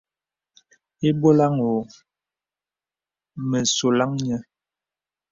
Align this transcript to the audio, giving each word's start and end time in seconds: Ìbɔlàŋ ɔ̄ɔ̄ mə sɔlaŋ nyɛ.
Ìbɔlàŋ 1.09 1.53
ɔ̄ɔ̄ 1.69 1.89
mə 3.49 3.57
sɔlaŋ 3.75 4.11
nyɛ. 4.25 4.37